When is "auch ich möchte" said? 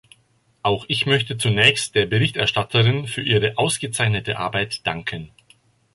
0.63-1.37